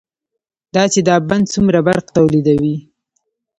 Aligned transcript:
دا 0.73 0.83
چې 0.93 0.99
دا 1.07 1.15
بند 1.29 1.45
څومره 1.53 1.79
برق 1.87 2.05
تولیدوي، 2.17 2.75